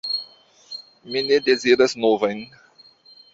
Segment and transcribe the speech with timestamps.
[1.11, 2.43] Mi ne deziras novajn.